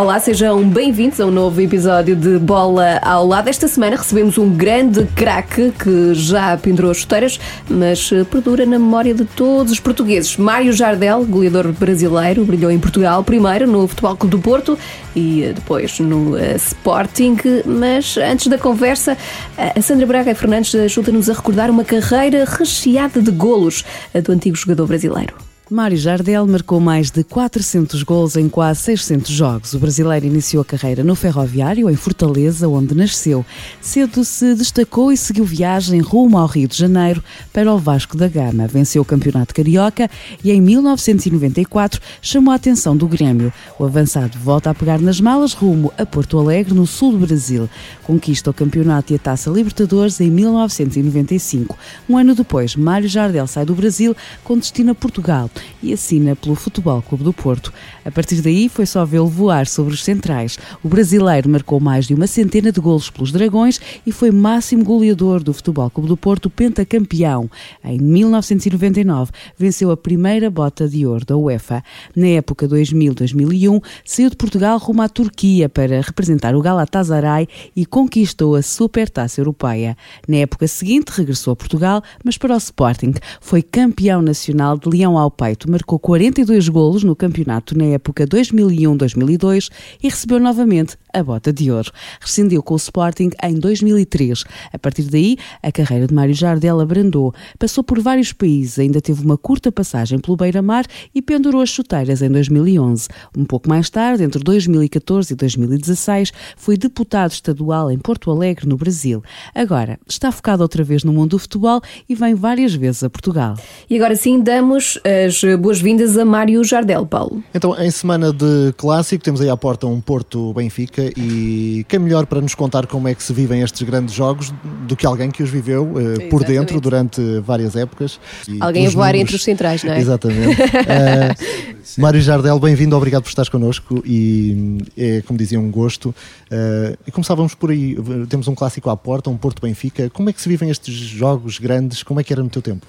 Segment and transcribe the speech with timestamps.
[0.00, 3.48] Olá, sejam bem-vindos a um novo episódio de Bola ao Lado.
[3.50, 7.38] Esta semana recebemos um grande craque que já pendurou as chuteiras,
[7.68, 10.38] mas eh, perdura na memória de todos os portugueses.
[10.38, 14.78] Mário Jardel, goleador brasileiro, brilhou em Portugal, primeiro no Futebol Clube do Porto
[15.14, 17.36] e eh, depois no uh, Sporting.
[17.66, 19.18] Mas antes da conversa,
[19.58, 23.84] a Sandra Braga Fernandes ajuda-nos a recordar uma carreira recheada de golos
[24.24, 25.49] do antigo jogador brasileiro.
[25.70, 29.72] Mário Jardel marcou mais de 400 gols em quase 600 jogos.
[29.72, 33.46] O brasileiro iniciou a carreira no Ferroviário, em Fortaleza, onde nasceu.
[33.80, 38.26] Cedo se destacou e seguiu viagem rumo ao Rio de Janeiro para o Vasco da
[38.26, 38.66] Gama.
[38.66, 40.10] Venceu o Campeonato Carioca
[40.42, 43.52] e em 1994 chamou a atenção do Grêmio.
[43.78, 47.70] O avançado volta a pegar nas malas rumo a Porto Alegre, no sul do Brasil.
[48.02, 51.78] Conquista o campeonato e a Taça Libertadores em 1995.
[52.08, 55.48] Um ano depois, Mário Jardel sai do Brasil com destino a Portugal
[55.82, 57.72] e assina pelo Futebol Clube do Porto.
[58.04, 60.58] A partir daí foi só vê-lo voar sobre os centrais.
[60.82, 65.42] O brasileiro marcou mais de uma centena de golos pelos Dragões e foi máximo goleador
[65.42, 67.50] do Futebol Clube do Porto, pentacampeão.
[67.84, 71.82] Em 1999, venceu a primeira bota de ouro da UEFA.
[72.16, 78.54] Na época 2000-2001, saiu de Portugal rumo à Turquia para representar o Galatasaray e conquistou
[78.54, 79.96] a Supertaça Europeia.
[80.26, 83.14] Na época seguinte, regressou a Portugal, mas para o Sporting.
[83.40, 89.70] Foi campeão nacional de Leão ao Peito marcou 42 golos no campeonato na época 2001-2002
[90.02, 91.90] e recebeu novamente a bota de ouro.
[92.20, 94.44] Rescindiu com o Sporting em 2003.
[94.72, 97.34] A partir daí, a carreira de Mário Jardel abrandou.
[97.58, 102.22] Passou por vários países, ainda teve uma curta passagem pelo Beira-Mar e pendurou as chuteiras
[102.22, 103.08] em 2011.
[103.36, 108.76] Um pouco mais tarde, entre 2014 e 2016, foi deputado estadual em Porto Alegre, no
[108.76, 109.22] Brasil.
[109.54, 113.54] Agora, está focado outra vez no mundo do futebol e vem várias vezes a Portugal.
[113.88, 117.42] E agora sim, damos as boas-vindas a Mário Jardel, Paulo.
[117.54, 122.40] Então, em semana de clássico, temos aí à porta um Porto-Benfica e quem melhor para
[122.40, 124.52] nos contar como é que se vivem estes grandes jogos
[124.86, 128.20] do que alguém que os viveu uh, por dentro durante várias épocas.
[128.60, 129.20] Alguém a voar números...
[129.22, 130.00] entre os centrais, não é?
[130.00, 130.60] Exatamente.
[130.62, 136.10] uh, Mário Jardel, bem-vindo, obrigado por estares connosco e é, como dizia, um gosto.
[136.50, 137.96] Uh, e começávamos por aí,
[138.28, 140.10] temos um clássico à porta, um Porto-Benfica.
[140.10, 142.02] Como é que se vivem estes jogos grandes?
[142.02, 142.86] Como é que era no teu tempo?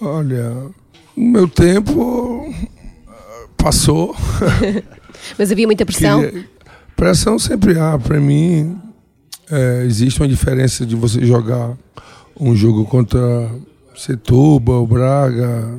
[0.00, 0.66] Olha,
[1.16, 2.54] o meu tempo
[3.56, 4.14] passou.
[5.38, 6.20] Mas havia muita pressão?
[6.20, 6.44] Queria
[6.98, 7.96] Pressão sempre há.
[7.96, 8.76] Para mim,
[9.48, 11.78] é, existe uma diferença de você jogar
[12.38, 13.20] um jogo contra
[13.96, 15.78] Setúbal, Braga,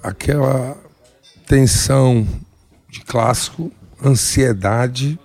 [0.00, 0.76] aquela
[1.44, 2.24] tensão
[2.88, 3.72] de clássico,
[4.02, 5.18] ansiedade,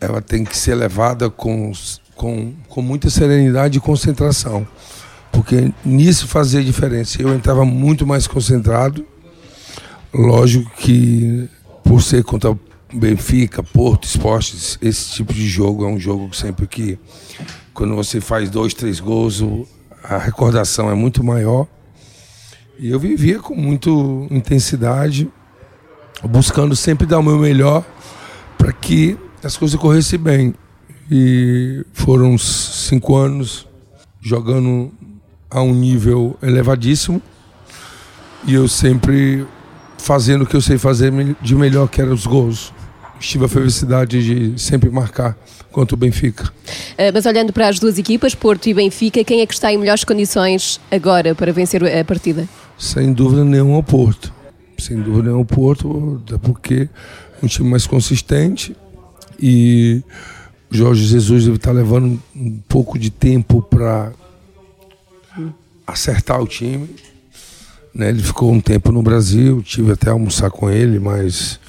[0.00, 1.70] ela tem que ser levada com,
[2.16, 4.66] com, com muita serenidade e concentração.
[5.30, 7.20] Porque nisso fazia diferença.
[7.20, 9.04] Eu entrava muito mais concentrado.
[10.14, 11.46] Lógico que
[11.84, 12.58] por ser contra
[12.92, 16.98] Benfica, Porto, Esportes, esse tipo de jogo é um jogo que sempre que
[17.72, 19.42] quando você faz dois, três gols,
[20.04, 21.66] a recordação é muito maior.
[22.78, 23.88] E eu vivia com muita
[24.30, 25.30] intensidade,
[26.22, 27.84] buscando sempre dar o meu melhor
[28.58, 30.54] para que as coisas corressem bem.
[31.10, 33.66] E foram cinco anos
[34.20, 34.92] jogando
[35.50, 37.22] a um nível elevadíssimo.
[38.44, 39.46] E eu sempre
[39.98, 42.72] fazendo o que eu sei fazer de melhor, que eram os gols
[43.26, 45.36] tive a felicidade de sempre marcar
[45.70, 46.44] contra o Benfica.
[46.44, 49.78] Uh, mas olhando para as duas equipas, Porto e Benfica, quem é que está em
[49.78, 52.48] melhores condições agora para vencer a partida?
[52.78, 54.32] Sem dúvida nenhuma o Porto.
[54.78, 56.88] Sem dúvida nenhuma o Porto, porque
[57.40, 58.76] é um time mais consistente
[59.40, 60.02] e
[60.70, 64.12] o Jorge Jesus deve estar levando um pouco de tempo para
[65.86, 66.88] acertar o time.
[67.94, 68.08] Né?
[68.08, 71.60] Ele ficou um tempo no Brasil, tive até almoçar com ele, mas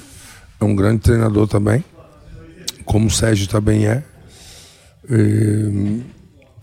[0.64, 1.84] é um grande treinador também,
[2.86, 4.04] como o Sérgio também é.
[5.10, 6.02] E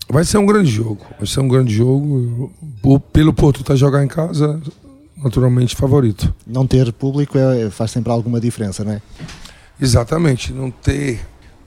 [0.09, 2.51] vai ser um grande jogo, vai ser um grande jogo.
[3.13, 4.59] Pelo Porto estar tá jogar em casa,
[5.23, 6.33] naturalmente favorito.
[6.45, 9.01] Não ter público é, faz sempre alguma diferença, não é?
[9.79, 11.21] Exatamente, não ter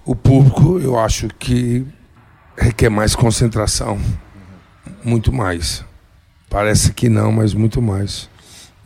[0.04, 1.86] o público, eu acho que
[2.56, 3.98] requer mais concentração,
[5.02, 5.84] muito mais.
[6.50, 8.28] Parece que não, mas muito mais.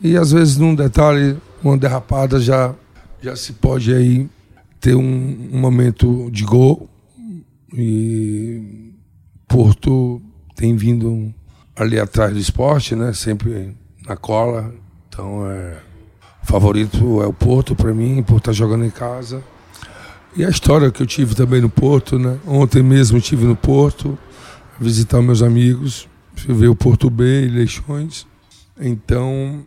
[0.01, 2.73] E às vezes num detalhe, uma derrapada já
[3.21, 4.29] já se pode aí
[4.79, 6.89] ter um, um momento de gol
[7.73, 8.93] e
[9.47, 10.21] Porto
[10.55, 11.33] tem vindo
[11.75, 13.13] ali atrás do esporte, né?
[13.13, 13.75] Sempre
[14.05, 14.73] na cola.
[15.07, 15.77] Então é
[16.43, 19.43] favorito é o Porto para mim, por estar tá jogando em casa.
[20.35, 22.39] E a história que eu tive também no Porto, né?
[22.45, 24.17] Ontem mesmo tive no Porto.
[24.79, 26.07] visitar meus amigos,
[26.47, 28.25] ver o Porto B, Leixões.
[28.79, 29.65] Então,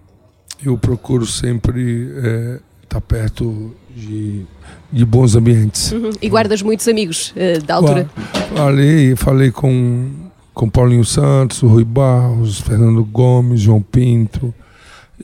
[0.64, 2.60] eu procuro sempre é,
[2.92, 4.44] tá perto de,
[4.92, 5.92] de bons ambientes.
[5.92, 6.10] Uhum.
[6.20, 8.10] E guardas muitos amigos uh, da altura?
[8.54, 10.10] Falei, falei com,
[10.52, 14.52] com Paulinho Santos, Rui Barros, Fernando Gomes, João Pinto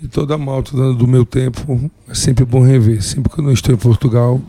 [0.02, 1.90] e toda a malta do meu tempo.
[2.08, 3.02] É sempre bom rever.
[3.02, 4.40] Sempre que eu não estou em Portugal,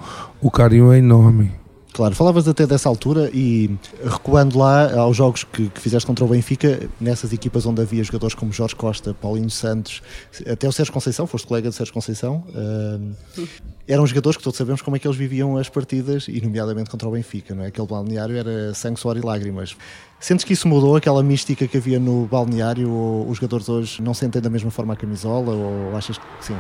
[0.42, 1.52] o carinho é enorme.
[2.00, 6.30] Claro, falavas até dessa altura e recuando lá aos jogos que, que, fizeste contra o
[6.30, 10.02] Benfica, nessas equipas onde havia jogadores como Jorge Costa, Paulinho Santos,
[10.50, 13.16] até o Sérgio Conceição, foste colega de Sérgio Conceição, uh,
[13.86, 17.06] eram jogadores que todos sabemos como é que eles viviam as partidas, e nomeadamente contra
[17.06, 17.68] o Benfica, não é?
[17.68, 19.76] Aquele balneário era sangue, suor e lágrimas.
[20.22, 24.14] Sentes que isso mudou, aquela mística que havia no balneário, ou os jogadores hoje não
[24.14, 26.56] sentem da mesma forma a camisola, ou achas que sim?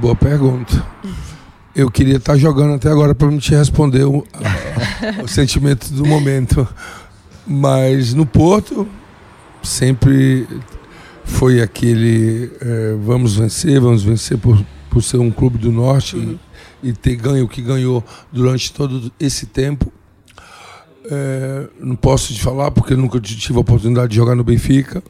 [0.00, 0.82] Boa pergunta.
[1.74, 4.24] Eu queria estar jogando até agora para me te responder o,
[5.24, 6.68] o sentimento do momento.
[7.46, 8.86] Mas no Porto,
[9.62, 10.46] sempre
[11.24, 16.38] foi aquele é, vamos vencer, vamos vencer por, por ser um clube do Norte uhum.
[16.82, 19.90] e, e, ter ganho o que ganhou durante todo esse tempo.
[21.10, 25.02] É, não posso te falar porque nunca tive a oportunidade de jogar no Benfica,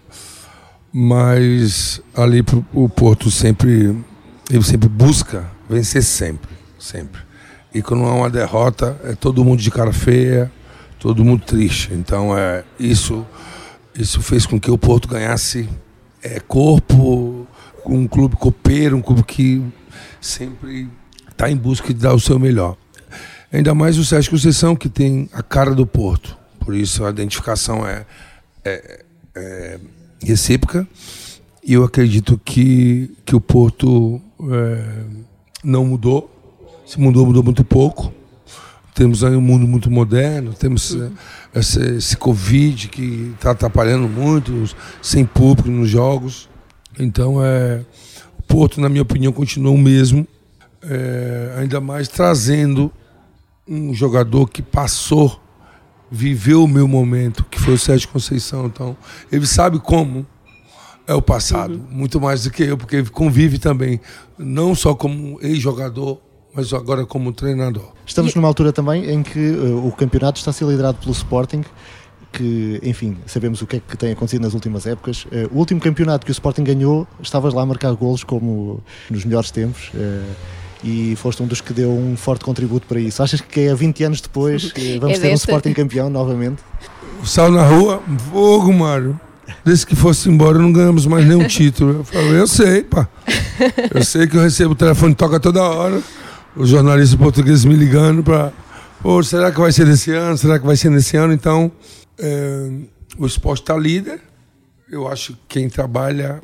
[0.93, 3.97] mas ali pro, o Porto sempre
[4.51, 7.21] ele sempre busca vencer sempre sempre.
[7.73, 10.53] E quando há uma derrota, é todo mundo de cara feia,
[10.99, 11.95] todo mundo triste.
[11.95, 13.25] Então, é, isso,
[13.95, 15.69] isso fez com que o Porto ganhasse
[16.23, 17.47] é, corpo,
[17.87, 19.63] um clube copeiro, um clube que
[20.21, 20.89] sempre
[21.31, 22.77] está em busca de dar o seu melhor.
[23.51, 26.37] Ainda mais o Sérgio Conceição, que tem a cara do Porto.
[26.61, 28.05] Por isso a identificação é,
[28.65, 29.05] é,
[29.35, 29.81] é
[30.23, 30.87] recíproca.
[31.65, 34.21] E eu acredito que, que o Porto
[34.51, 35.05] é,
[35.63, 36.33] não mudou
[36.93, 38.13] se mudou, mudou muito pouco.
[38.95, 41.11] Temos aí um mundo muito moderno, temos uhum.
[41.55, 44.69] esse, esse Covid que está atrapalhando muito,
[45.01, 46.51] sem público nos jogos.
[46.99, 47.81] Então, é,
[48.39, 50.29] o Porto, na minha opinião, continua o mesmo,
[50.83, 52.93] é, ainda mais trazendo
[53.67, 55.41] um jogador que passou,
[56.11, 58.67] viveu o meu momento, que foi o Sérgio Conceição.
[58.67, 58.95] Então,
[59.31, 60.27] ele sabe como
[61.07, 61.87] é o passado, uhum.
[61.91, 64.01] muito mais do que eu, porque convive também,
[64.39, 66.21] não só como ex-jogador,
[66.55, 67.93] mas agora como treinador.
[68.07, 71.65] Estamos numa altura também em que uh, o campeonato está a ser liderado pelo Sporting,
[72.31, 75.25] que, enfim, sabemos o que é que tem acontecido nas últimas épocas.
[75.25, 79.25] Uh, o último campeonato que o Sporting ganhou, estavas lá a marcar golos como nos
[79.25, 79.91] melhores tempos.
[79.95, 83.23] Uh, e foste um dos que deu um forte contributo para isso.
[83.23, 86.61] Achas que é 20 anos depois vamos é ter um Sporting campeão novamente?
[87.23, 88.03] O sal na rua,
[88.33, 89.19] fogo, Mário.
[89.65, 91.99] Desde que fosse embora, não ganhamos mais nenhum título.
[91.99, 93.09] Eu falei, eu sei, pá.
[93.95, 96.03] Eu sei que eu recebo o telefone, toca toda hora
[96.57, 98.53] os jornalistas portugueses me ligando para.
[99.01, 100.37] Pô, será que vai ser nesse ano?
[100.39, 101.33] Será que vai ser nesse ano?
[101.33, 101.73] Então,
[102.19, 102.71] é,
[103.19, 104.21] o esporte está líder.
[104.89, 106.41] Eu acho que quem trabalha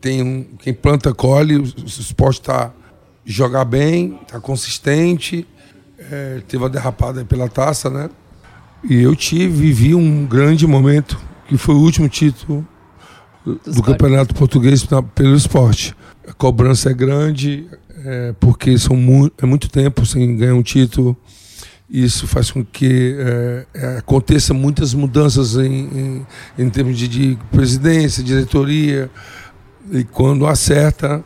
[0.00, 1.56] tem um, quem planta colhe.
[1.56, 2.72] O, o esporte está
[3.24, 5.46] jogar bem, está consistente.
[5.98, 8.10] É, teve uma derrapada pela taça, né?
[8.82, 11.18] E eu tive, vivi um grande momento,
[11.48, 12.66] que foi o último título
[13.44, 15.94] do, do Campeonato Português pelo esporte.
[16.26, 17.66] A cobrança é grande,
[18.04, 21.16] é, porque são mu é muito tempo sem ganhar um título.
[21.88, 26.26] Isso faz com que é, é, aconteça muitas mudanças em, em,
[26.58, 29.10] em termos de, de, presidência, diretoria.
[29.92, 31.22] E quando acerta,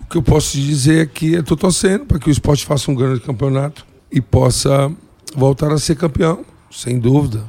[0.00, 2.94] o que eu posso dizer é que estou torcendo para que o esporte faça um
[2.94, 4.92] grande campeonato e possa
[5.34, 7.42] voltar a ser campeão, sem dúvida.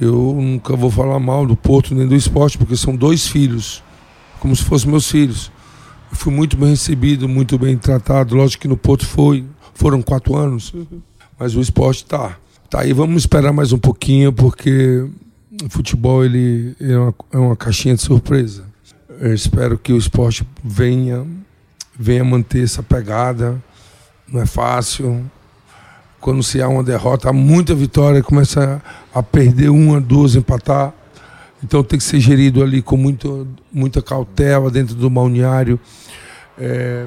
[0.00, 3.82] Eu nunca vou falar mal do Porto nem do esporte, porque são dois filhos,
[4.40, 5.50] como se fossem meus filhos.
[6.10, 8.34] Eu fui muito bem recebido, muito bem tratado.
[8.34, 9.44] Lógico que no Porto foi,
[9.74, 10.74] foram quatro anos,
[11.38, 12.36] mas o esporte está.
[12.68, 15.06] Tá aí, vamos esperar mais um pouquinho, porque
[15.62, 18.64] o futebol ele é uma, é uma caixinha de surpresa.
[19.20, 21.26] Eu espero que o esporte venha,
[21.98, 23.62] venha manter essa pegada.
[24.26, 25.30] Não é fácil.
[26.22, 28.80] Quando se há uma derrota, há muita vitória, começa
[29.12, 30.94] a perder uma, duas, empatar.
[31.62, 35.80] Então tem que ser gerido ali com muito, muita cautela dentro do balneário
[36.56, 37.06] é,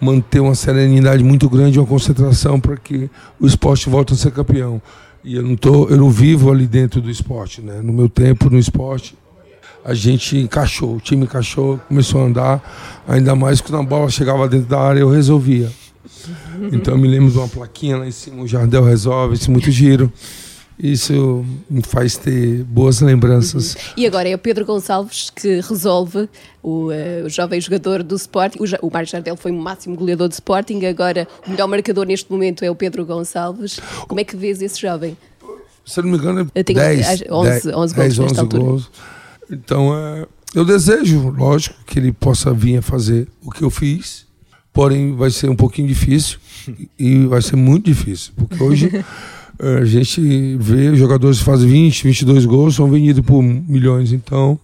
[0.00, 3.08] manter uma serenidade muito grande, uma concentração para que
[3.38, 4.82] o esporte volte a ser campeão.
[5.22, 7.80] E eu não tô, eu não vivo ali dentro do esporte, né?
[7.80, 9.16] No meu tempo no esporte,
[9.84, 14.48] a gente encaixou, o time encaixou, começou a andar, ainda mais quando a bola chegava
[14.48, 15.70] dentro da área, eu resolvia.
[16.72, 20.12] Então me lembro de uma plaquinha lá em cima, o Jardel resolve, isso muito giro.
[20.78, 23.74] Isso me faz ter boas lembranças.
[23.74, 23.80] Uhum.
[23.96, 26.28] E agora é o Pedro Gonçalves que resolve,
[26.62, 28.58] o, uh, o jovem jogador do Sporting.
[28.58, 32.30] O, o Mário Jardel foi o máximo goleador do Sporting, agora o melhor marcador neste
[32.30, 33.80] momento é o Pedro Gonçalves.
[34.06, 35.16] Como é que vês esse jovem?
[35.86, 38.62] Se não me engano, é tenho 10, 11 10, 11 gols 10, nesta 11 altura.
[38.62, 38.90] gols.
[39.50, 44.25] Então, é, eu desejo, lógico, que ele possa vir a fazer o que eu fiz,
[44.76, 46.38] porém vai ser um pouquinho difícil
[46.98, 48.90] e vai ser muito difícil, porque hoje
[49.58, 54.60] eh, a gente vê jogadores que fazem 20, 22 gols, são vendidos por milhões, então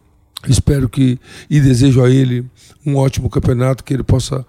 [0.47, 2.45] espero que e desejo a ele
[2.85, 4.45] um ótimo campeonato que ele possa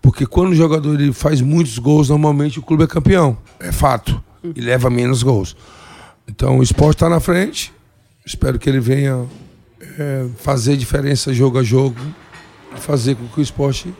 [0.00, 3.36] porque quando o jogador ele faz muitos gols normalmente o clube é campeão.
[3.58, 4.22] É fato.
[4.54, 5.56] E leva menos gols.
[6.28, 7.72] Então o esporte está na frente.
[8.24, 9.24] Espero que ele venha
[9.98, 11.98] é, fazer diferença jogo a jogo
[12.76, 13.92] fazer com que o esporte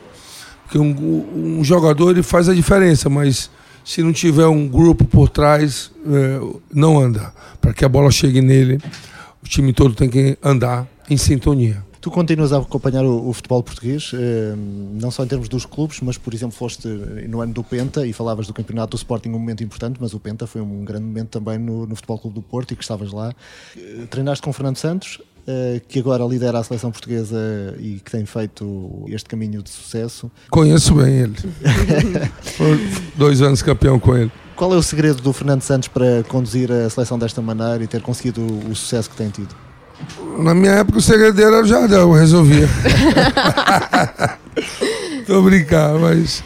[0.69, 3.49] porque um, um jogador ele faz a diferença mas
[3.83, 6.39] se não tiver um grupo por trás é,
[6.71, 8.79] não anda para que a bola chegue nele
[9.43, 11.83] o time todo tem que andar em sintonia.
[12.01, 14.55] Tu continuas a acompanhar o, o futebol português, eh,
[14.93, 18.13] não só em termos dos clubes, mas, por exemplo, foste no ano do Penta e
[18.13, 21.27] falavas do campeonato do Sporting, um momento importante, mas o Penta foi um grande momento
[21.27, 23.33] também no, no Futebol Clube do Porto e que estavas lá.
[23.75, 25.38] Eh, treinaste com o Fernando Santos, eh,
[25.87, 27.37] que agora lidera a seleção portuguesa
[27.79, 30.29] e que tem feito este caminho de sucesso.
[30.49, 31.35] Conheço bem ele.
[33.15, 34.31] Dois anos campeão com ele.
[34.55, 38.01] Qual é o segredo do Fernando Santos para conduzir a seleção desta maneira e ter
[38.01, 39.55] conseguido o, sucesso que tem tido?
[40.37, 42.67] Na minha época o segredo era o Jardel, resolvia.
[45.25, 46.43] Tô brincando, mas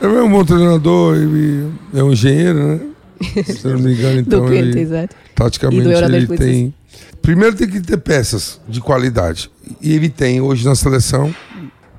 [0.00, 2.80] ele é um bom treinador, ele é um engenheiro, né?
[3.44, 5.14] Se não me engano, Do então Penta, ele, exato.
[5.34, 6.38] taticamente E do ele 2016.
[6.38, 6.74] tem.
[7.22, 9.50] Primeiro tem que ter peças de qualidade.
[9.80, 11.32] E ele tem hoje na seleção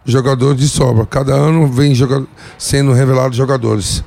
[0.05, 1.05] jogadores de sobra.
[1.05, 2.25] Cada ano vem joga-
[2.57, 4.03] sendo revelados jogadores.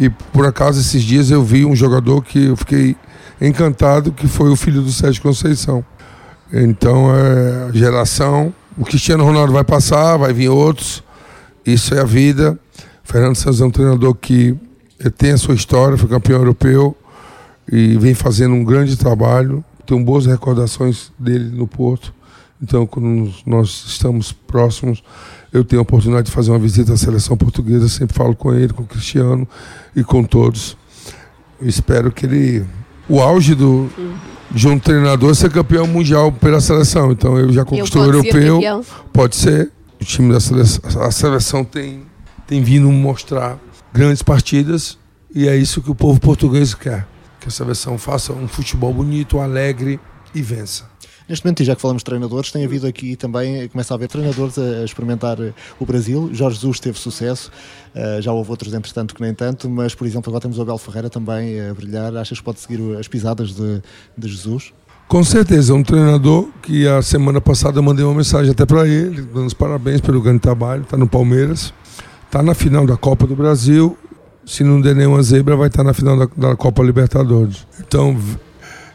[0.00, 2.96] E por acaso esses dias eu vi um jogador que eu fiquei
[3.40, 5.84] encantado, que foi o filho do Sérgio Conceição.
[6.52, 8.52] Então é geração.
[8.76, 11.02] O Cristiano Ronaldo vai passar, vai vir outros.
[11.64, 12.58] Isso é a vida.
[13.02, 14.56] Fernando Santos é um treinador que
[14.98, 16.96] eh, tem a sua história, foi campeão europeu
[17.70, 19.62] e vem fazendo um grande trabalho.
[19.86, 22.14] Tenho boas recordações dele no Porto.
[22.62, 25.02] Então, quando nós estamos próximos,
[25.52, 27.88] eu tenho a oportunidade de fazer uma visita à seleção portuguesa.
[27.88, 29.46] Sempre falo com ele, com o Cristiano
[29.94, 30.76] e com todos.
[31.60, 32.64] Eu espero que ele.
[33.06, 33.90] O auge do,
[34.50, 37.12] de um treinador é ser campeão mundial pela seleção.
[37.12, 38.84] Então, ele já conquistou o pode ser europeu.
[39.12, 39.70] Pode ser.
[40.00, 42.02] O time da seleção, a seleção tem,
[42.46, 43.58] tem vindo mostrar
[43.92, 44.98] grandes partidas
[45.34, 47.06] e é isso que o povo português quer.
[47.44, 50.00] Que a seleção faça um futebol bonito, alegre
[50.34, 50.88] e vença.
[51.28, 54.08] Neste momento, e já que falamos de treinadores, tem havido aqui também, começa a haver
[54.08, 56.30] treinadores a, experimentar eh, o Brasil.
[56.32, 57.52] Jorge Jesus teve sucesso,
[57.94, 60.78] eh, já houve outros, entretanto, que nem tanto, mas, por exemplo, agora temos o Abel
[60.78, 62.16] Ferreira também a brilhar.
[62.16, 63.82] Achas que pode seguir as pisadas de,
[64.16, 64.72] de Jesus?
[65.06, 69.20] Com certeza, um treinador que a semana passada eu mandei uma mensagem até para ele,
[69.20, 71.74] dando os parabéns pelo grande trabalho, está no Palmeiras,
[72.24, 73.98] está na final da Copa do Brasil,
[74.46, 77.66] se não der nenhuma zebra, vai estar na final da, da Copa Libertadores.
[77.80, 78.16] Então,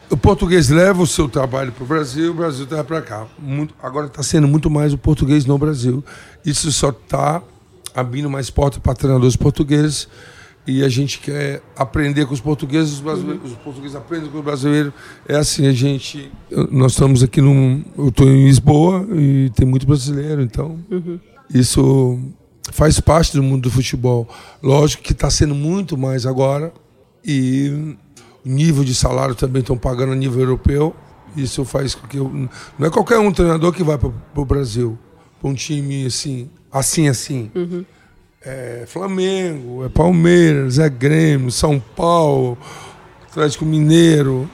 [0.10, 3.28] o português leva o seu trabalho para o Brasil, o Brasil traz para cá.
[3.38, 6.04] Muito- agora está sendo muito mais o português no Brasil.
[6.46, 7.42] Isso só está
[7.96, 10.08] abrindo mais portas para treinadores portugueses
[10.68, 14.44] e a gente quer aprender com os portugueses, os, brasileiros, os portugueses aprendem com os
[14.44, 14.94] brasileiros.
[15.28, 16.32] É assim, a gente.
[16.72, 17.84] Nós estamos aqui num.
[17.98, 20.78] Eu estou em Lisboa e tem muito brasileiro, então.
[21.52, 22.20] Isso
[22.72, 24.28] faz parte do mundo do futebol.
[24.62, 26.74] Lógico que está sendo muito mais agora
[27.24, 27.96] e
[28.46, 30.96] o nível de salário também estão pagando a nível europeu.
[31.36, 32.30] Isso faz com que eu.
[32.78, 34.98] Não é qualquer um treinador que vai para o Brasil,
[35.40, 37.52] para um time assim, assim, assim.
[38.42, 42.58] É Flamengo, é Palmeiras, é Grêmio, São Paulo,
[43.30, 44.50] Atlético Mineiro.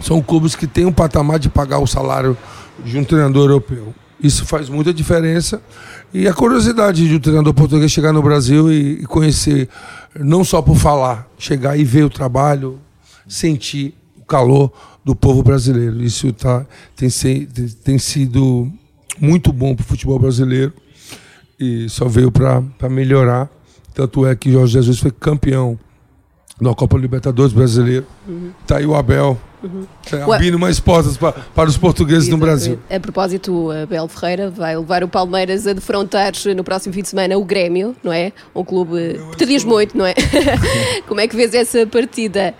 [0.00, 2.36] São clubes que têm um patamar de pagar o salário
[2.84, 3.94] de um treinador europeu.
[4.22, 5.60] Isso faz muita diferença.
[6.12, 9.68] E a curiosidade de um treinador português chegar no Brasil e, e conhecer,
[10.18, 12.78] não só por falar, chegar e ver o trabalho,
[13.28, 14.72] sentir o calor
[15.04, 16.02] do povo brasileiro.
[16.02, 16.64] Isso tá,
[16.96, 18.70] tem, se- tem- tem sido
[19.20, 20.72] muito bom para o futebol brasileiro
[21.60, 23.50] e só veio para melhorar.
[23.94, 25.78] Tanto é que Jorge Jesus foi campeão
[26.60, 28.06] da Copa Libertadores brasileiro.
[28.66, 29.38] Tá aí o Abel
[30.12, 30.34] Ué.
[30.36, 32.78] abrindo mais portas pra, para os portugueses no Brasil.
[32.90, 37.08] A propósito, o Abel Ferreira vai levar o Palmeiras a defrontar no próximo fim de
[37.08, 38.32] semana o Grêmio, não é?
[38.54, 40.14] Um clube que te diz muito, não é?
[41.06, 42.54] Como é que vês essa partida?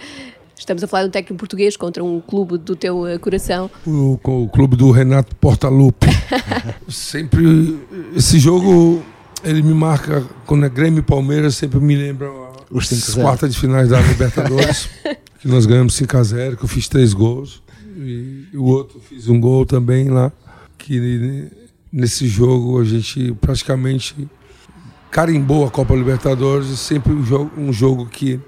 [0.58, 3.70] Estamos a falar de um técnico português contra um clube do teu eh, coração.
[3.86, 6.08] O, o clube do Renato Portaluppi.
[6.88, 7.78] sempre
[8.14, 9.02] esse jogo
[9.44, 12.28] ele me marca quando é Grêmio e Palmeiras, sempre me lembra
[12.70, 13.22] Os as 5-0.
[13.22, 14.88] quartas de finais da Libertadores,
[15.40, 17.62] que nós ganhamos 5 a 0, que eu fiz três gols
[17.96, 20.30] e o outro fiz um gol também lá,
[20.78, 21.50] que
[21.92, 24.14] nesse jogo a gente praticamente
[25.10, 28.38] carimbou a Copa Libertadores, sempre um jogo, um jogo que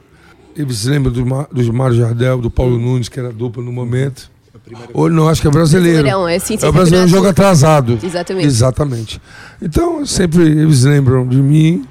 [0.56, 4.30] eles lembram do, Ma- do Mário Jardel, do Paulo Nunes, que era dupla no momento.
[4.92, 6.06] Ou não, acho que é brasileiro.
[6.28, 7.08] É, sim, sim, é o brasileiro campeonato.
[7.10, 7.98] jogo atrasado.
[8.02, 8.46] Exatamente.
[8.46, 9.20] Exatamente.
[9.62, 11.86] Então, sempre eles lembram de mim.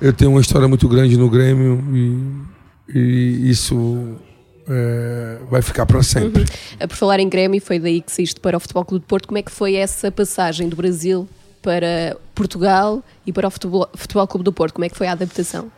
[0.00, 4.14] Eu tenho uma história muito grande no Grêmio e, e isso
[4.72, 6.44] é, vai ficar para sempre.
[6.80, 9.28] A Por falar em Grêmio, foi daí que saíste para o Futebol Clube de Porto.
[9.28, 11.28] Como é que foi essa passagem do Brasil
[11.60, 14.74] para Portugal e para o Futebol, Futebol Clube do Porto?
[14.74, 15.70] Como é que foi a adaptação?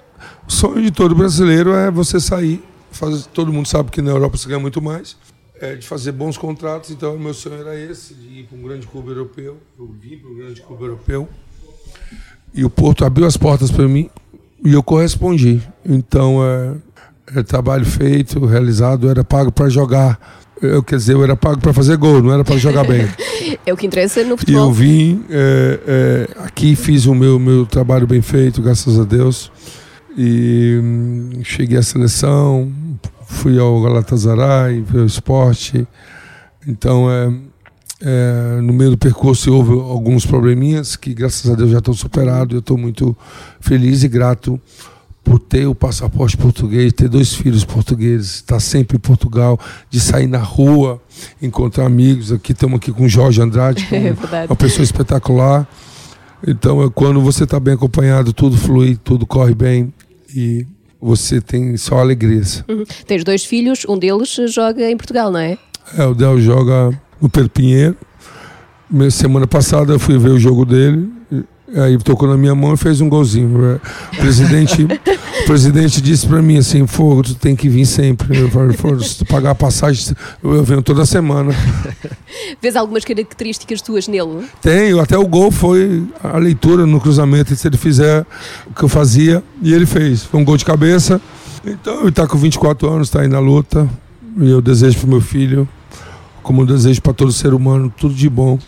[0.46, 2.62] O sonho de todo brasileiro é você sair.
[2.90, 5.16] Fazer, todo mundo sabe que na Europa você ganha muito mais.
[5.60, 6.90] É, de fazer bons contratos.
[6.90, 9.58] Então, meu sonho era esse, de ir para um grande clube europeu.
[9.78, 11.28] Eu vim para um grande clube europeu.
[12.52, 14.08] E o Porto abriu as portas para mim
[14.64, 15.60] e eu correspondi.
[15.84, 16.74] Então, é,
[17.35, 20.19] é trabalho feito, realizado, eu era pago para jogar.
[20.61, 23.07] Eu, quer dizer, eu era pago para fazer gol, não era para jogar bem.
[23.66, 24.73] É o que interessa no E eu futebol.
[24.73, 29.50] vim é, é, aqui, fiz o meu, meu trabalho bem feito, graças a Deus.
[30.16, 32.73] E hum, cheguei à seleção,
[33.26, 35.87] fui ao Galatasaray, fui ao esporte.
[36.66, 37.33] Então, é,
[38.02, 42.54] é, no meio do percurso houve alguns probleminhas que, graças a Deus, já estão superados.
[42.54, 43.16] Eu estou muito
[43.61, 44.61] feliz e grato
[45.25, 49.59] por ter o passaporte português, ter dois filhos portugueses, estar sempre em Portugal,
[49.90, 51.00] de sair na rua,
[51.40, 52.31] encontrar amigos.
[52.31, 55.66] Aqui estamos aqui com o Jorge Andrade, que É é uma pessoa espetacular.
[56.47, 59.93] Então, é quando você está bem acompanhado, tudo flui, tudo corre bem
[60.37, 60.66] e
[61.00, 62.62] você tem só alegrias.
[62.69, 62.85] Uhum.
[63.07, 65.57] Tens dois filhos, um deles joga em Portugal, não é?
[65.97, 66.90] É, o Del joga
[67.21, 67.97] no Pedro Pinheiro.
[68.90, 71.11] Me- Semana passada eu fui ver o jogo dele.
[71.76, 73.64] Aí tocou na minha mão e fez um golzinho.
[73.64, 73.81] É,
[74.16, 74.88] O presidente, o
[75.47, 78.38] presidente disse pra mim assim: Fogo, tu tem que vir sempre.
[78.38, 81.52] Eu falei, "Fogo, se tu pagar a passagem, eu venho toda semana.
[82.62, 84.45] Vês algumas características tuas nele?
[84.62, 87.54] Tenho, até o gol foi a leitura no cruzamento.
[87.57, 88.25] Se ele fizer
[88.66, 90.23] o que eu fazia, e ele fez.
[90.25, 91.21] Foi um gol de cabeça.
[91.66, 93.88] Então ele está com 24 anos, está aí na luta.
[94.38, 95.69] E eu desejo para meu filho,
[96.43, 98.59] como eu desejo para todo ser humano, tudo de bom.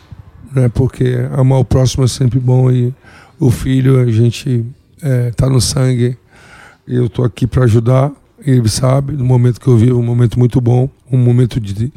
[0.57, 0.71] Né?
[0.71, 2.71] Porque amar o próximo é sempre bom.
[2.73, 2.95] E
[3.38, 4.64] o filho, a gente
[5.29, 6.16] está no sangue.
[6.88, 8.11] Eu estou aqui para ajudar.
[8.45, 11.92] Ele sabe, no momento que eu vivo, um momento muito bom, um momento de,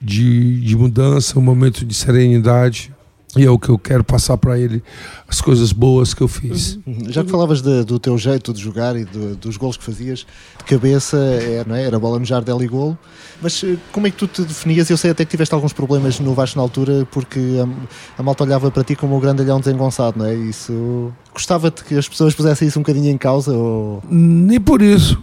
[0.00, 2.92] de, de mudança, um momento de serenidade.
[3.36, 4.82] E é o que eu quero passar para ele,
[5.28, 6.78] as coisas boas que eu fiz.
[6.86, 6.98] Uhum.
[7.08, 10.26] Já que falavas de- do teu jeito de jogar e do- dos golos que fazias,
[10.58, 11.84] de cabeça é, não é?
[11.84, 12.96] era bola no jardel e golo,
[13.42, 14.88] mas eh, como é que tu te definias?
[14.90, 18.44] Eu sei até que tiveste alguns problemas no Vasco na altura porque a, a malta
[18.44, 20.34] olhava para ti como o grandalhão desengonçado, não é?
[20.34, 24.02] Isso gostava-te que as pessoas pusessem isso um bocadinho em causa ou...
[24.08, 25.22] Nem por isso.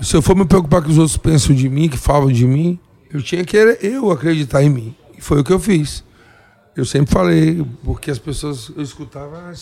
[0.00, 2.78] Se eu for me preocupar que os outros pensam de mim, que falam de mim,
[3.12, 4.94] eu tinha que eu acreditar em mim.
[5.16, 6.04] E foi o que eu fiz.
[6.78, 9.52] Eu sempre falei, porque as pessoas eu escutavam, "Ah,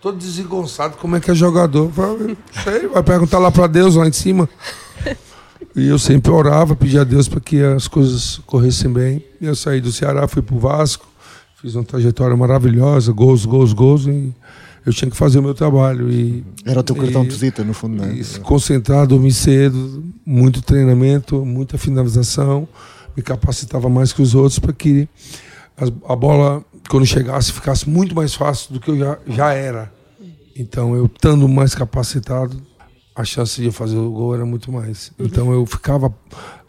[0.00, 1.90] todo desengonçado, como é que é jogador?
[1.90, 4.46] Falei, sei, vai perguntar lá para Deus lá em cima.
[5.74, 9.24] E eu sempre orava, pedia a Deus para que as coisas corressem bem.
[9.40, 11.06] E eu saí do Ceará, fui pro Vasco,
[11.62, 14.34] fiz uma trajetória maravilhosa, gols, gols, gols, e
[14.84, 16.10] eu tinha que fazer o meu trabalho.
[16.10, 18.14] E Era o teu cartão E- de visita, no fundo, não é?
[18.14, 22.68] e se concentrar, dormir cedo, muito treinamento, muita finalização,
[23.16, 25.08] me capacitava mais que os outros para que
[26.06, 29.92] a bola, quando chegasse, ficasse muito mais fácil do que eu já, já era.
[30.56, 32.60] Então, eu estando mais capacitado,
[33.14, 35.12] a chance de eu fazer o gol era muito mais.
[35.18, 36.12] Então, eu ficava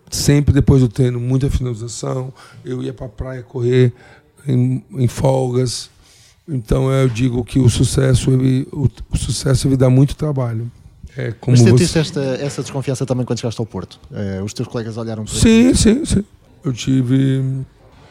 [0.10, 2.34] sempre depois do treino, muita finalização,
[2.64, 3.94] eu ia para a praia correr
[4.48, 5.90] em, em folgas.
[6.48, 10.72] Então, eu digo que o sucesso, ele, o, o sucesso ele dá muito trabalho.
[11.16, 12.00] É como Mas sentiste você...
[12.00, 14.00] esta, essa desconfiança também quando chegaste ao Porto?
[14.14, 15.40] Eh, os teus colegas olharam para ti?
[15.40, 16.24] Sim, sim, sim.
[16.64, 17.44] Eu tive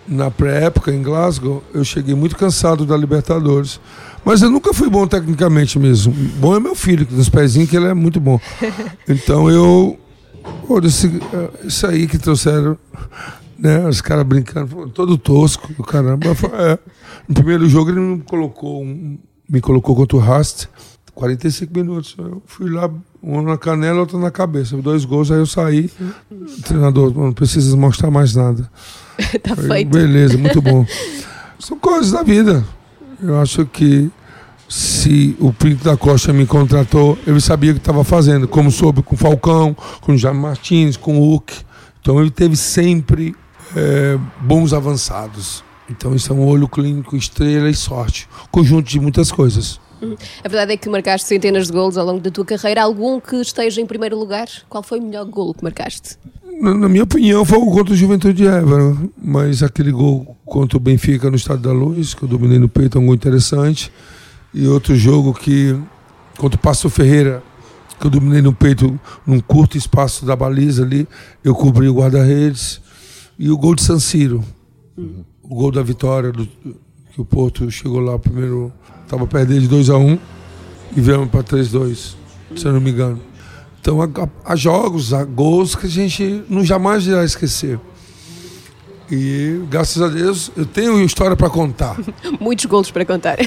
[0.09, 3.81] na pré-época em Glasgow, eu cheguei muito cansado da Libertadores.
[4.25, 6.13] Mas eu nunca fui bom tecnicamente mesmo.
[6.39, 8.39] Bom é meu filho, que nos pezinhos que ele é muito bom.
[9.09, 9.99] Então eu.
[10.67, 12.77] Pô, esse, eh, isso aí que trouxeram,
[13.59, 13.87] né?
[13.89, 16.35] Os caras brincando, todo tosco, do caramba.
[16.35, 16.79] Falei, é.
[17.29, 20.67] No primeiro jogo ele me colocou, um- me colocou contra o Rast,
[21.15, 22.15] 45 minutos.
[22.19, 22.91] Eu fui lá,
[23.23, 24.77] um na canela, outro na cabeça.
[24.79, 25.91] Dois gols, aí eu saí.
[26.31, 28.71] O treinador, não precisa mostrar mais nada.
[29.55, 29.91] Falei, feito.
[29.91, 30.87] Beleza, muito bom.
[31.59, 32.65] São coisas da vida.
[33.23, 34.11] Eu acho que
[34.69, 39.03] se o Pinto da Costa me contratou, ele sabia o que estava fazendo, como soube
[39.03, 41.55] com o Falcão, com o Jaime Martins, com o Hulk.
[42.01, 43.35] Então ele teve sempre
[43.77, 45.63] eh, bons avançados.
[45.91, 48.29] Então isso é um olho clínico, estrela e sorte.
[48.51, 49.81] Conjunto de muitas coisas.
[50.45, 52.83] A verdade é que marcaste centenas de golos ao longo da tua carreira.
[52.83, 54.49] Algum que esteja em primeiro lugar?
[54.69, 56.17] Qual foi o melhor golo que marcaste?
[56.61, 58.97] Na, na minha opinião, foi o gol contra o Juventude de Évora.
[59.23, 62.99] Mas aquele gol contra o Benfica no Estado da Luz, que eu dominei no peito,
[62.99, 63.93] é um gol interessante.
[64.53, 65.79] E outro jogo que,
[66.39, 67.43] contra o Passo Ferreira,
[67.99, 71.07] que eu dominei no peito, num curto espaço da baliza ali,
[71.45, 72.81] eu cobri o guarda-redes.
[73.39, 74.45] E o gol de San Siro,
[74.97, 75.25] uhum.
[75.43, 76.49] o gol da vitória, do,
[77.21, 78.73] que o Porto chegou lá primeiro,
[79.05, 80.19] estava perdendo de 2 a 1 um,
[80.97, 82.15] e viemos para 3-2,
[82.57, 83.21] se eu não me engano.
[83.81, 83.99] Então
[84.45, 87.79] há, jogos, há gols que a gente não jamais irá esquecer.
[89.11, 91.97] E graças a Deus eu tenho história para contar.
[92.41, 93.39] Muitos gols para contar.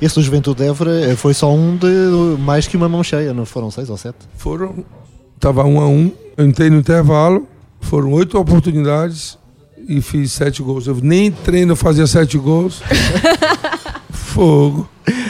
[0.00, 3.34] Esse do Juventude de Évora eh, foi só um de mais que uma mão cheia,
[3.34, 4.18] não foram seis ou sete?
[4.36, 4.84] Foram.
[5.36, 6.10] Estava um a um.
[6.36, 7.46] Eu entrei no intervalo,
[7.80, 9.37] foram oito oportunidades
[9.88, 10.86] e fiz sete gols.
[10.86, 12.82] Eu nem treino fazia sete gols.
[14.12, 14.88] Fogo.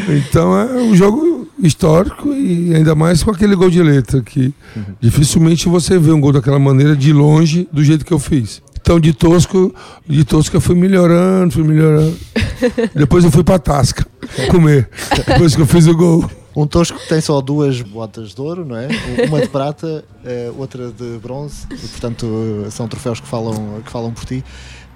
[0.08, 4.84] Então é um jogo histórico e ainda mais com aquele gol de letra que uhum.
[5.00, 8.60] dificilmente você vê um gol daquela maneira de longe do jeito que eu fiz.
[8.80, 9.74] Então de tosco,
[10.06, 12.16] de tosco eu fui melhorando, fui melhorando.
[12.94, 14.06] Depois eu fui pra Tasca
[14.50, 14.88] comer.
[15.14, 16.28] Depois que eu fiz o gol.
[16.56, 18.88] Um tosco que tem só duas botas de ouro, não é?
[19.28, 21.66] Uma de prata, eh, outra de bronze.
[21.66, 22.26] Portanto,
[22.70, 24.44] são troféus que falam, que falam por ti.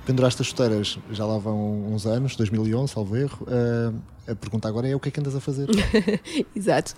[0.05, 3.39] Penduraste as chuteiras, já lá vão uns anos, 2011, salvo erro.
[3.43, 3.95] Uh,
[4.27, 5.69] a pergunta agora é o que é que andas a fazer?
[6.57, 6.95] Exato.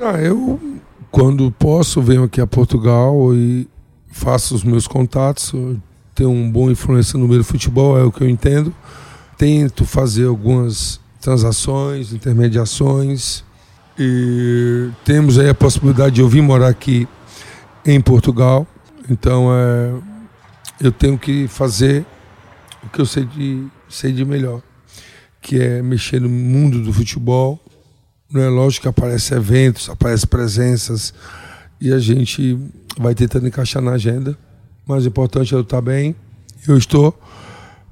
[0.00, 0.60] Ah, eu,
[1.10, 3.68] quando posso, venho aqui a Portugal e
[4.08, 5.52] faço os meus contatos.
[6.14, 8.72] Tenho uma boa influência no meio do futebol, é o que eu entendo.
[9.36, 13.44] Tento fazer algumas transações, intermediações.
[14.00, 17.08] E temos aí a possibilidade de eu vir morar aqui
[17.84, 18.64] em Portugal.
[19.10, 19.92] Então, é,
[20.80, 22.06] eu tenho que fazer
[22.84, 24.62] o que eu sei de, sei de melhor,
[25.42, 27.58] que é mexer no mundo do futebol.
[28.30, 31.12] Não é lógico que aparecem eventos, aparecem presenças
[31.80, 32.56] e a gente
[32.96, 34.38] vai tentando encaixar na agenda.
[34.86, 36.14] Mas o importante é eu estar bem.
[36.68, 37.18] Eu estou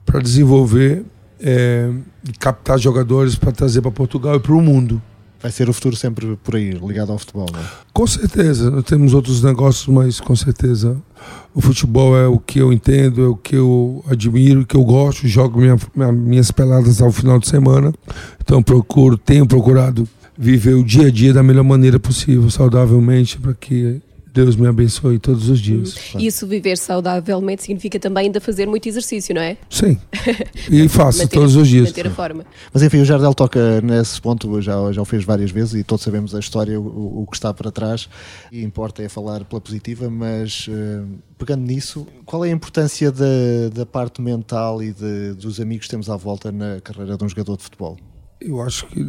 [0.04, 1.04] para desenvolver
[1.40, 1.90] é,
[2.38, 5.02] captar jogadores para trazer para Portugal e para o mundo
[5.40, 7.64] vai ser o futuro sempre por aí, ligado ao futebol, não é?
[7.92, 10.96] Com certeza, temos outros negócios, mas com certeza
[11.55, 15.27] o futebol é o que eu entendo, é o que eu admiro, que eu gosto,
[15.27, 17.92] jogo minha, minha, minhas peladas ao final de semana,
[18.40, 23.55] então procuro, tenho procurado viver o dia a dia da melhor maneira possível, saudavelmente, para
[23.55, 24.01] que
[24.37, 25.96] Deus me abençoe todos os dias.
[26.14, 26.18] Hum.
[26.18, 29.57] Isso, viver saudavelmente, significa também ainda fazer muito exercício, não é?
[29.70, 29.99] Sim.
[30.70, 31.88] E faço manter, todos os dias.
[31.88, 32.44] Manter a forma.
[32.72, 36.05] Mas enfim, o Jardel toca nesse ponto, já, já o fez várias vezes e todos
[36.05, 38.09] sabemos a história, o, o que está para trás.
[38.51, 41.07] E importa é falar pela positiva, mas uh,
[41.38, 43.25] pegando nisso, qual é a importância da,
[43.72, 47.29] da parte mental e de, dos amigos que temos à volta na carreira de um
[47.29, 47.96] jogador de futebol?
[48.40, 49.09] Eu acho que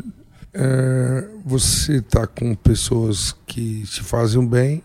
[0.53, 4.83] é, você está com pessoas que te fazem bem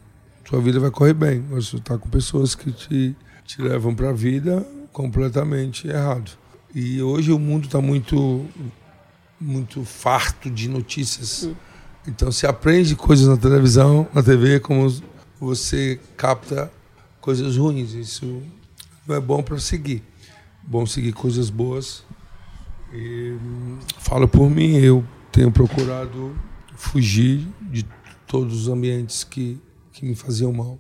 [0.53, 1.41] sua vida vai correr bem.
[1.49, 4.61] Você está com pessoas que te, te levam para a vida
[4.93, 6.33] completamente errado.
[6.75, 8.45] E hoje o mundo está muito,
[9.41, 11.49] muito farto de notícias.
[12.07, 14.95] Então se aprende coisas na televisão, na TV, como
[15.41, 16.71] você capta
[17.19, 17.95] coisas ruins.
[17.95, 18.43] Isso
[19.09, 20.03] não é bom para seguir.
[20.62, 22.05] Bom seguir coisas boas.
[22.93, 23.38] E
[24.01, 26.37] falo por mim, eu tenho procurado
[26.77, 27.87] fugir de
[28.27, 29.59] todos os ambientes que
[29.93, 30.79] que me faziam mal.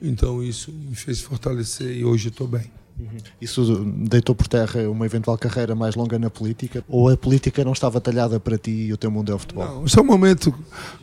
[0.00, 2.70] Então isso me fez fortalecer e hoje estou bem.
[2.98, 3.18] Uhum.
[3.40, 6.84] Isso deitou por terra uma eventual carreira mais longa na política?
[6.88, 9.66] Ou a política não estava talhada para ti e o teu mundo é o futebol?
[9.66, 10.52] Não, esse é um momento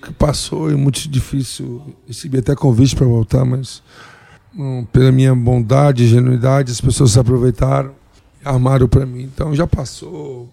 [0.02, 1.82] que passou e muito difícil.
[2.08, 3.82] Recebi até convite para voltar, mas
[4.56, 7.96] hum, pela minha bondade e genuidade as pessoas se aproveitaram
[8.44, 9.24] e armaram para mim.
[9.24, 10.50] Então já passou,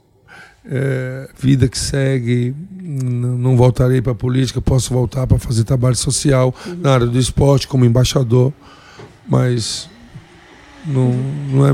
[0.66, 6.54] é, vida que segue, não voltarei para a política, posso voltar para fazer trabalho social
[6.66, 6.76] uhum.
[6.76, 8.52] na área do esporte como embaixador,
[9.28, 9.88] mas
[10.86, 11.12] não,
[11.50, 11.72] não, é,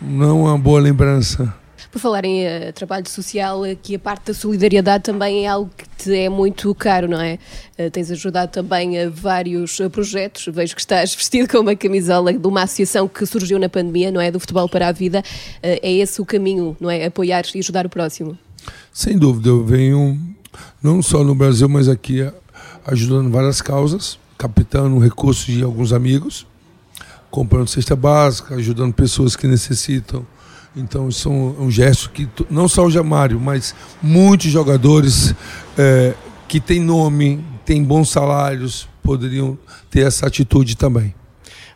[0.00, 1.54] não é uma boa lembrança.
[1.90, 5.88] Por falar em uh, trabalho social, aqui a parte da solidariedade também é algo que
[5.88, 7.36] te é muito caro, não é?
[7.76, 10.46] Uh, tens ajudado também a vários uh, projetos.
[10.54, 14.20] Vejo que estás vestido com uma camisola de uma associação que surgiu na pandemia, não
[14.20, 14.30] é?
[14.30, 15.20] Do Futebol para a Vida.
[15.60, 17.06] é esse o caminho, não é?
[17.06, 18.38] Apoiar e ajudar o próximo.
[18.92, 20.16] Sem dúvida, eu venho
[20.80, 22.20] não só no Brasil, mas aqui
[22.86, 26.46] ajudando várias causas, captando recursos de alguns amigos,
[27.32, 30.24] comprando cesta básica, ajudando pessoas que necessitam
[30.76, 35.34] então isso é um, um gesto que não só o Jamário, mas muitos jogadores
[35.76, 36.14] é,
[36.46, 39.58] que têm nome, têm bons salários, poderiam
[39.90, 41.14] ter essa atitude também.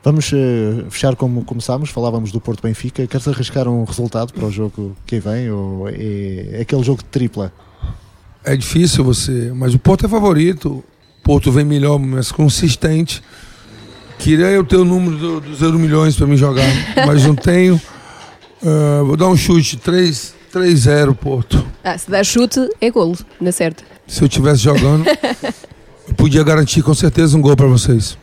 [0.04, 3.06] Vamos uh, fechar como começámos, falávamos do Porto Benfica.
[3.06, 5.50] Queres arriscar um resultado para o jogo que vem?
[5.50, 7.50] Ou é, é aquele jogo de tripla?
[8.44, 10.84] É difícil você, mas o Porto é favorito.
[11.20, 13.22] O Porto vem melhor, mais consistente.
[14.18, 16.68] Queria eu ter o número do, dos 0 milhões para me jogar,
[17.06, 17.80] mas não tenho.
[18.64, 21.62] Uh, vou dar um chute, 3-0 Porto.
[21.84, 23.84] Ah, se der chute, é golo, na certa.
[24.06, 25.04] Se eu estivesse jogando,
[26.08, 28.16] eu podia garantir com certeza um gol para vocês.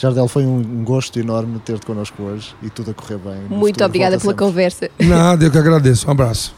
[0.00, 3.36] Jardel, foi um gosto enorme ter-te connosco hoje e tudo a correr bem.
[3.50, 4.46] Muito obrigada pela sempre.
[4.46, 4.90] conversa.
[4.98, 6.08] Nada, eu que agradeço.
[6.08, 6.54] Um abraço.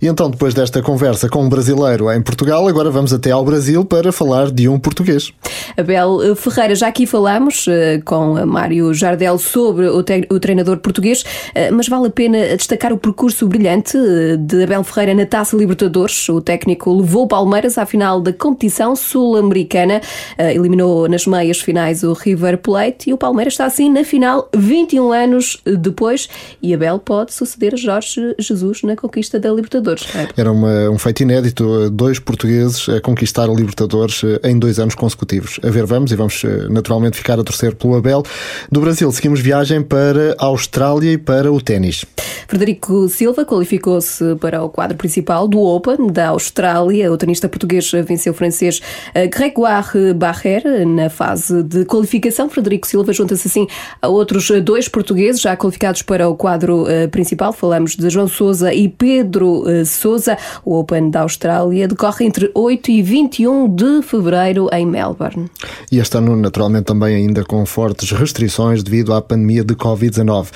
[0.00, 3.84] E então, depois desta conversa com um brasileiro em Portugal, agora vamos até ao Brasil
[3.84, 5.30] para falar de um português.
[5.76, 10.02] Abel eh, Ferreira, já aqui falámos eh, com Mário Jardel sobre o,
[10.40, 11.24] treinador português,
[11.54, 13.98] eh, mas vale a pena destacar o percurso brilhante
[14.38, 16.26] de Abel Ferreira na Taça Libertadores.
[16.30, 20.00] O técnico levou o Palmeiras à final da competição sul-americana,
[20.38, 25.12] eliminou nas meias finais o River Plate e o Palmeiras está assim na final 21
[25.12, 26.28] anos depois
[26.62, 30.06] e Abel pode suceder a Jorge Jesus na conquista da Libertadores.
[30.36, 34.94] Era uma- um feito inédito, dois portugueses a conquistar a Libertadores eh, em dois anos
[34.94, 35.58] consecutivos.
[35.62, 38.22] A ver, vamos e vamos eh, naturalmente ficar a torcer pelo Abel.
[38.70, 42.04] Do Brasil, seguimos viagem para a Austrália e para o ténis.
[42.48, 47.12] Frederico Silva qualificou-se para o quadro principal do Open da Austrália.
[47.12, 48.80] O tenista português venceu o francês
[49.14, 52.48] eh, Grégoire Barrer na fase de qualificação.
[52.48, 53.66] Frederico Silva junta-se assim
[54.00, 57.52] a outros dois portugueses já qualificados para o quadro eh, principal.
[57.52, 60.38] Falamos de João Sousa e Pedro eh, Sousa.
[60.64, 65.50] O Open da Austrália decorre entre 8 e 21 de fevereiro em Melbourne.
[65.92, 70.46] E este ano, naturalmente, também ainda com fortes restrições devido à pandemia de Covid-19.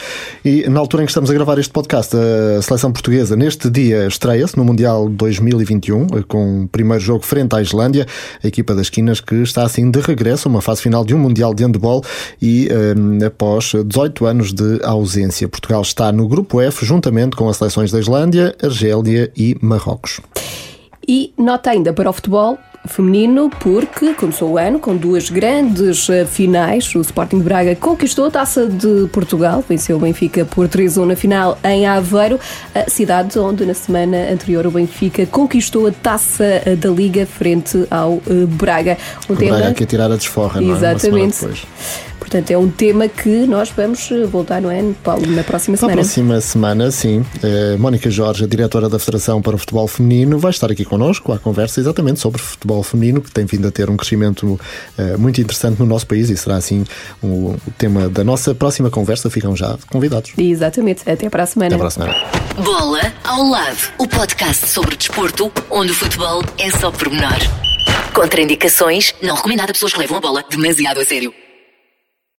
[0.43, 4.07] E na altura em que estamos a gravar este podcast, a seleção portuguesa, neste dia,
[4.07, 8.07] estreia-se no Mundial 2021, com o primeiro jogo frente à Islândia,
[8.43, 11.19] a equipa das Quinas que está assim de regresso a uma fase final de um
[11.19, 12.03] Mundial de Handball
[12.41, 15.49] e eh, após 18 anos de ausência.
[15.49, 20.21] Portugal está no grupo F, juntamente com as seleções da Islândia, Argélia e Marrocos.
[21.07, 26.25] E nota ainda para o futebol feminino, porque começou o ano com duas grandes eh,
[26.25, 26.95] finais.
[26.95, 31.17] O Sporting de Braga conquistou a taça de Portugal, venceu o Benfica por 3-1 na
[31.17, 32.41] final em Aveiro,
[32.75, 37.87] a cidade onde na semana anterior o Benfica conquistou a taça eh, da Liga frente
[37.91, 38.99] ao eh, Braga.
[39.29, 40.79] Um O Braga quer tirar a desforra, não é?
[40.79, 41.41] Uma semana Exatamente.
[41.41, 41.67] depois.
[42.23, 45.79] Portanto, é um tema que nós vamos eh, voltar, não é, Paulo, na próxima Na
[45.81, 45.97] semana.
[45.97, 50.51] próxima semana, sim, eh, Mónica Jorge, a diretora da Federação para o Futebol Feminino, vai
[50.53, 53.97] estar aqui connosco à conversa exatamente sobre futebol feminino, que tem vindo a ter um
[53.97, 54.59] crescimento
[54.97, 56.85] eh, muito interessante no nosso país e será assim
[57.21, 59.29] o, o tema da nossa próxima conversa.
[59.29, 60.33] Ficam já convidados.
[60.39, 61.03] Exatamente.
[61.11, 61.75] Até para a semana.
[61.75, 62.15] Até para a semana.
[62.63, 67.39] Bola ao lado, o podcast sobre desporto, onde o futebol é só pormenor.
[68.15, 71.33] Contraindicações, não recomendado a pessoas que levam a bola demasiado a sério.